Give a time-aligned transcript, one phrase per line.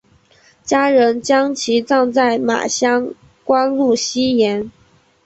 [0.63, 3.13] 家人将其葬在马乡
[3.43, 4.71] 官路西沿。